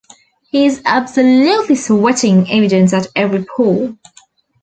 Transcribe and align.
He's 0.49 0.81
absolutely 0.83 1.75
sweating 1.75 2.49
evidence 2.51 2.91
at 2.91 3.05
every 3.15 3.45
pore. 3.45 3.95